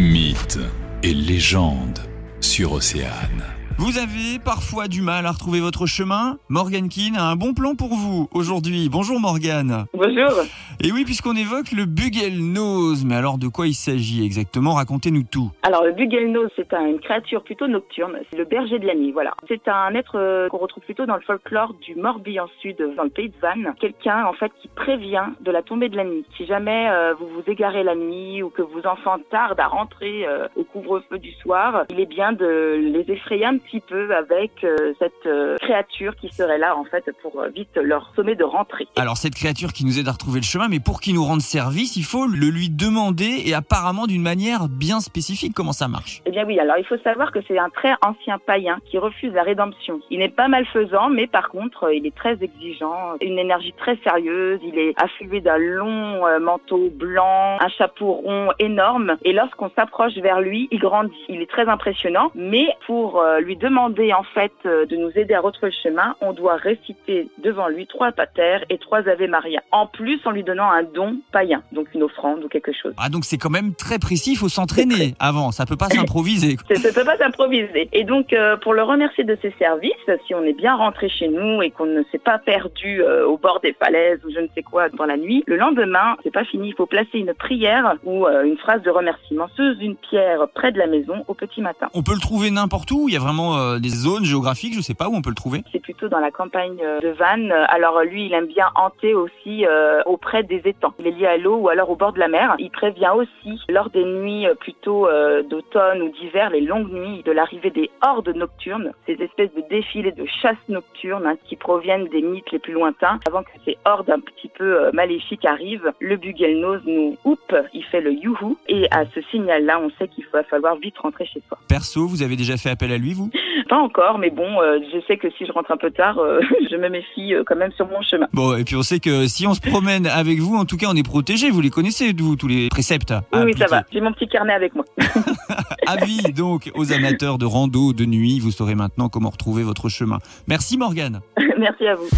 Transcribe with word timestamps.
Mythes 0.00 0.58
et 1.02 1.12
légendes 1.12 1.98
sur 2.40 2.72
Océane. 2.72 3.59
Vous 3.78 3.96
avez 3.98 4.38
parfois 4.44 4.88
du 4.88 5.00
mal 5.00 5.24
à 5.26 5.32
retrouver 5.32 5.60
votre 5.60 5.86
chemin 5.86 6.36
Morgan 6.50 6.88
Keane 6.88 7.16
a 7.16 7.24
un 7.30 7.36
bon 7.36 7.54
plan 7.54 7.74
pour 7.74 7.94
vous 7.94 8.28
aujourd'hui. 8.32 8.88
Bonjour 8.90 9.18
Morgan. 9.18 9.86
Bonjour. 9.94 10.44
Et 10.84 10.92
oui, 10.92 11.04
puisqu'on 11.04 11.34
évoque 11.34 11.72
le 11.72 11.84
Bugelnose, 11.86 13.04
mais 13.06 13.14
alors 13.16 13.38
de 13.38 13.48
quoi 13.48 13.66
il 13.66 13.74
s'agit 13.74 14.24
exactement? 14.24 14.74
Racontez-nous 14.74 15.22
tout. 15.24 15.50
Alors 15.62 15.82
le 15.84 15.92
Bugelnose, 15.92 16.50
c'est 16.56 16.72
un- 16.74 16.86
une 16.86 17.00
créature 17.00 17.42
plutôt 17.42 17.68
nocturne. 17.68 18.18
C'est 18.30 18.36
le 18.38 18.44
berger 18.44 18.78
de 18.78 18.86
la 18.86 18.94
nuit, 18.94 19.12
voilà. 19.12 19.32
C'est 19.48 19.66
un 19.68 19.94
être 19.94 20.16
euh, 20.18 20.48
qu'on 20.48 20.58
retrouve 20.58 20.84
plutôt 20.84 21.06
dans 21.06 21.16
le 21.16 21.22
folklore 21.22 21.74
du 21.86 21.94
Morbihan 21.94 22.46
Sud, 22.60 22.76
dans 22.96 23.04
le 23.04 23.10
pays 23.10 23.28
de 23.30 23.34
Vannes. 23.40 23.74
Quelqu'un 23.80 24.24
en 24.26 24.34
fait 24.34 24.52
qui 24.60 24.68
prévient 24.68 25.24
de 25.40 25.50
la 25.50 25.62
tombée 25.62 25.88
de 25.88 25.96
la 25.96 26.04
nuit. 26.04 26.24
Si 26.36 26.44
jamais 26.46 26.88
euh, 26.90 27.14
vous 27.18 27.28
vous 27.28 27.50
égarez 27.50 27.82
la 27.82 27.94
nuit 27.94 28.42
ou 28.42 28.50
que 28.50 28.62
vos 28.62 28.86
enfants 28.86 29.16
tardent 29.30 29.60
à 29.60 29.68
rentrer 29.68 30.26
euh, 30.26 30.48
au 30.56 30.64
couvre-feu 30.64 31.18
du 31.18 31.32
soir, 31.42 31.84
il 31.90 31.98
est 32.00 32.06
bien 32.06 32.32
de 32.32 32.78
les 32.94 33.10
effrayer 33.12 33.46
un 33.46 33.56
petit 33.60 33.80
peu 33.80 34.14
avec 34.14 34.64
euh, 34.64 34.92
cette 34.98 35.26
euh, 35.26 35.56
créature 35.58 36.16
qui 36.16 36.28
serait 36.28 36.58
là 36.58 36.76
en 36.76 36.84
fait 36.84 37.04
pour 37.22 37.40
euh, 37.40 37.48
vite 37.48 37.76
leur 37.76 38.12
sommer 38.16 38.34
de 38.34 38.44
rentrer. 38.44 38.88
Alors 38.96 39.16
cette 39.16 39.34
créature 39.34 39.72
qui 39.72 39.84
nous 39.84 39.98
aide 39.98 40.08
à 40.08 40.12
retrouver 40.12 40.40
le 40.40 40.44
chemin, 40.44 40.68
mais 40.68 40.80
pour 40.80 41.00
qu'il 41.00 41.14
nous 41.14 41.24
rende 41.24 41.40
service, 41.40 41.96
il 41.96 42.04
faut 42.04 42.26
le 42.26 42.48
lui 42.50 42.68
demander 42.70 43.42
et 43.46 43.54
apparemment 43.54 44.06
d'une 44.06 44.22
manière 44.22 44.68
bien 44.68 45.00
spécifique. 45.00 45.52
Comment 45.54 45.72
ça 45.72 45.88
marche? 45.88 46.22
Eh 46.26 46.30
bien 46.30 46.44
oui, 46.44 46.58
alors 46.58 46.76
il 46.78 46.84
faut 46.84 46.98
savoir 46.98 47.32
que 47.32 47.38
c'est 47.46 47.58
un 47.58 47.70
très 47.70 47.92
ancien 48.02 48.38
païen 48.38 48.78
qui 48.86 48.98
refuse 48.98 49.32
la 49.32 49.42
rédemption. 49.42 50.00
Il 50.10 50.18
n'est 50.18 50.28
pas 50.28 50.48
malfaisant, 50.48 51.10
mais 51.10 51.26
par 51.26 51.48
contre, 51.48 51.92
il 51.92 52.06
est 52.06 52.14
très 52.14 52.42
exigeant, 52.42 53.14
une 53.20 53.38
énergie 53.38 53.74
très 53.78 53.96
sérieuse, 54.04 54.60
il 54.64 54.78
est 54.78 54.94
afflué 55.00 55.40
d'un 55.40 55.58
long 55.58 56.20
manteau 56.40 56.90
blanc, 56.90 57.58
un 57.60 57.68
chapeau 57.68 58.12
rond 58.12 58.48
énorme, 58.58 59.16
et 59.24 59.32
lorsqu'on 59.32 59.70
s'approche 59.76 60.14
vers 60.14 60.40
lui, 60.40 60.68
il 60.70 60.78
grandit. 60.78 61.24
Il 61.28 61.40
est 61.40 61.50
très 61.50 61.68
impressionnant, 61.68 62.30
mais 62.34 62.66
pour 62.86 63.20
euh, 63.20 63.40
lui 63.50 63.56
demander 63.56 64.12
en 64.12 64.22
fait 64.22 64.52
euh, 64.64 64.86
de 64.86 64.94
nous 64.94 65.10
aider 65.16 65.34
à 65.34 65.40
retrouver 65.40 65.72
le 65.72 65.90
chemin, 65.90 66.14
on 66.20 66.32
doit 66.32 66.54
réciter 66.54 67.28
devant 67.42 67.66
lui 67.66 67.88
trois 67.88 68.12
patères 68.12 68.64
et 68.70 68.78
trois 68.78 69.08
Ave 69.08 69.26
Maria. 69.28 69.60
En 69.72 69.88
plus, 69.88 70.20
en 70.24 70.30
lui 70.30 70.44
donnant 70.44 70.70
un 70.70 70.84
don 70.84 71.16
païen, 71.32 71.60
donc 71.72 71.88
une 71.92 72.04
offrande 72.04 72.44
ou 72.44 72.48
quelque 72.48 72.70
chose. 72.72 72.94
Ah 72.96 73.08
donc 73.08 73.24
c'est 73.24 73.38
quand 73.38 73.50
même 73.50 73.74
très 73.74 73.98
précis, 73.98 74.32
il 74.32 74.36
faut 74.36 74.48
s'entraîner 74.48 75.14
avant, 75.18 75.50
ça 75.50 75.66
peut 75.66 75.76
pas 75.76 75.88
s'improviser. 75.88 76.58
Ça 76.68 76.88
ne 76.88 76.94
peut 76.94 77.04
pas 77.04 77.16
s'improviser. 77.16 77.88
Et 77.92 78.04
donc, 78.04 78.32
euh, 78.32 78.56
pour 78.56 78.72
le 78.72 78.84
remercier 78.84 79.24
de 79.24 79.36
ses 79.42 79.52
services, 79.58 79.90
si 80.26 80.34
on 80.34 80.44
est 80.44 80.52
bien 80.52 80.76
rentré 80.76 81.08
chez 81.08 81.28
nous 81.28 81.60
et 81.60 81.70
qu'on 81.70 81.86
ne 81.86 82.02
s'est 82.12 82.18
pas 82.18 82.38
perdu 82.38 83.02
euh, 83.02 83.26
au 83.26 83.36
bord 83.36 83.58
des 83.60 83.72
falaises 83.72 84.20
ou 84.24 84.30
je 84.32 84.38
ne 84.38 84.46
sais 84.54 84.62
quoi 84.62 84.90
dans 84.90 85.06
la 85.06 85.16
nuit, 85.16 85.42
le 85.48 85.56
lendemain, 85.56 86.16
c'est 86.22 86.32
pas 86.32 86.44
fini. 86.44 86.68
Il 86.68 86.74
faut 86.74 86.86
placer 86.86 87.18
une 87.18 87.34
prière 87.34 87.96
ou 88.04 88.26
euh, 88.26 88.44
une 88.44 88.58
phrase 88.58 88.82
de 88.82 88.90
remerciement 88.90 89.48
sous 89.56 89.74
une 89.80 89.96
pierre 89.96 90.46
près 90.54 90.70
de 90.70 90.78
la 90.78 90.86
maison 90.86 91.24
au 91.26 91.34
petit 91.34 91.60
matin. 91.60 91.88
On 91.94 92.02
peut 92.04 92.14
le 92.14 92.20
trouver 92.20 92.52
n'importe 92.52 92.90
où, 92.92 93.08
il 93.08 93.14
y 93.14 93.16
a 93.16 93.20
vraiment 93.20 93.39
euh, 93.56 93.78
des 93.78 93.88
zones 93.88 94.24
géographiques, 94.24 94.74
je 94.74 94.80
sais 94.80 94.94
pas 94.94 95.08
où 95.08 95.14
on 95.14 95.22
peut 95.22 95.30
le 95.30 95.34
trouver. 95.34 95.62
C'est 95.72 95.82
plutôt 95.82 96.08
dans 96.08 96.20
la 96.20 96.30
campagne 96.30 96.78
euh, 96.82 97.00
de 97.00 97.08
Vannes. 97.08 97.52
Alors 97.68 98.00
lui, 98.02 98.26
il 98.26 98.34
aime 98.34 98.46
bien 98.46 98.68
hanter 98.74 99.14
aussi 99.14 99.66
euh, 99.66 100.02
auprès 100.06 100.42
des 100.42 100.62
étangs. 100.64 100.94
Il 100.98 101.06
est 101.06 101.12
lié 101.12 101.26
à 101.26 101.36
l'eau 101.36 101.56
ou 101.56 101.68
alors 101.68 101.90
au 101.90 101.96
bord 101.96 102.12
de 102.12 102.18
la 102.18 102.28
mer. 102.28 102.54
Il 102.58 102.70
prévient 102.70 103.12
aussi 103.14 103.58
lors 103.68 103.90
des 103.90 104.04
nuits 104.04 104.46
euh, 104.46 104.54
plutôt 104.54 105.06
euh, 105.06 105.42
d'automne 105.42 106.02
ou 106.02 106.08
d'hiver, 106.10 106.50
les 106.50 106.60
longues 106.60 106.92
nuits, 106.92 107.22
de 107.24 107.32
l'arrivée 107.32 107.70
des 107.70 107.90
hordes 108.02 108.34
nocturnes, 108.34 108.92
ces 109.06 109.14
espèces 109.14 109.52
de 109.54 109.62
défilés 109.68 110.12
de 110.12 110.26
chasse 110.42 110.56
nocturnes 110.68 111.26
hein, 111.26 111.36
qui 111.46 111.56
proviennent 111.56 112.08
des 112.08 112.22
mythes 112.22 112.50
les 112.52 112.58
plus 112.58 112.72
lointains. 112.72 113.18
Avant 113.26 113.42
que 113.42 113.50
ces 113.64 113.76
hordes 113.84 114.10
un 114.10 114.20
petit 114.20 114.48
peu 114.48 114.84
euh, 114.84 114.90
maléfiques 114.92 115.44
arrivent, 115.44 115.92
le 116.00 116.16
bugelnose 116.16 116.82
nous 116.86 117.16
houppe, 117.24 117.54
il 117.74 117.84
fait 117.84 118.00
le 118.00 118.12
youhou 118.12 118.56
et 118.68 118.86
à 118.90 119.04
ce 119.14 119.20
signal-là, 119.30 119.80
on 119.80 119.90
sait 119.98 120.08
qu'il 120.08 120.24
va 120.32 120.42
falloir 120.44 120.76
vite 120.76 120.98
rentrer 120.98 121.26
chez 121.26 121.42
soi. 121.48 121.58
Perso, 121.68 122.06
vous 122.06 122.22
avez 122.22 122.36
déjà 122.36 122.56
fait 122.56 122.70
appel 122.70 122.92
à 122.92 122.98
lui, 122.98 123.14
vous 123.20 123.30
Pas 123.68 123.78
encore, 123.78 124.18
mais 124.18 124.30
bon, 124.30 124.60
euh, 124.60 124.78
je 124.92 125.00
sais 125.06 125.16
que 125.16 125.28
si 125.36 125.46
je 125.46 125.52
rentre 125.52 125.70
un 125.70 125.76
peu 125.76 125.90
tard, 125.90 126.18
euh, 126.18 126.40
je 126.70 126.76
me 126.76 126.88
méfie 126.88 127.34
euh, 127.34 127.42
quand 127.46 127.56
même 127.56 127.72
sur 127.72 127.86
mon 127.88 128.02
chemin. 128.02 128.26
Bon, 128.32 128.56
et 128.56 128.64
puis 128.64 128.76
on 128.76 128.82
sait 128.82 129.00
que 129.00 129.26
si 129.26 129.46
on 129.46 129.54
se 129.54 129.60
promène 129.60 130.06
avec 130.06 130.38
vous, 130.38 130.56
en 130.56 130.64
tout 130.64 130.76
cas, 130.76 130.86
on 130.90 130.96
est 130.96 131.06
protégé. 131.06 131.50
Vous 131.50 131.60
les 131.60 131.70
connaissez, 131.70 132.12
vous, 132.12 132.36
tous 132.36 132.48
les 132.48 132.68
préceptes 132.68 133.10
à 133.10 133.22
Oui, 133.32 133.40
oui, 133.46 133.54
ça 133.56 133.66
va. 133.66 133.82
J'ai 133.92 134.00
mon 134.00 134.12
petit 134.12 134.28
carnet 134.28 134.52
avec 134.52 134.74
moi. 134.74 134.84
Avis 135.86 136.32
donc 136.32 136.70
aux 136.74 136.92
amateurs 136.92 137.38
de 137.38 137.46
rando 137.46 137.92
de 137.92 138.04
nuit, 138.04 138.38
vous 138.40 138.50
saurez 138.50 138.74
maintenant 138.74 139.08
comment 139.08 139.30
retrouver 139.30 139.62
votre 139.62 139.88
chemin. 139.88 140.18
Merci 140.48 140.78
Morgane. 140.78 141.20
Merci 141.58 141.86
à 141.86 141.94
vous. 141.94 142.08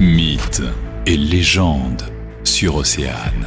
Mythes 0.00 0.62
et 1.06 1.16
légendes 1.16 2.02
sur 2.44 2.76
Océane. 2.76 3.46